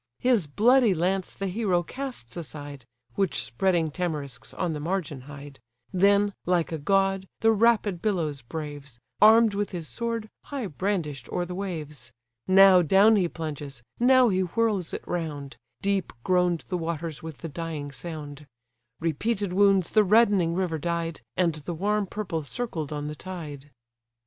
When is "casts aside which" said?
1.83-3.39